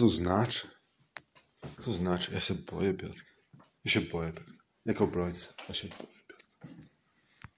Co 0.00 0.06
to 0.06 0.12
znaczy? 0.12 0.68
Co 1.76 1.82
to 1.82 1.92
znaczy? 1.92 2.30
Ja 2.34 2.40
się 2.40 2.54
boję, 2.54 2.94
Piotr. 2.94 3.24
Ja 3.84 3.90
się 3.90 4.00
boję. 4.00 4.32
Piotr. 4.32 4.52
Jako 4.84 5.04
obrońca. 5.04 5.52
Ja 5.68 5.74
się 5.74 5.88
boję. 5.88 6.29